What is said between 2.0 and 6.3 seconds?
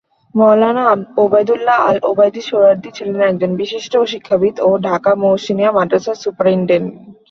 ওবায়দী সোহরাওয়ার্দী ছিলেন একজন বিশিষ্ট শিক্ষাবিদ ও ঢাকা মুহ্সিনিয়া মাদ্রাসার